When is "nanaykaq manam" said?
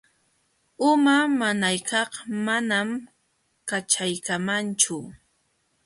1.39-2.89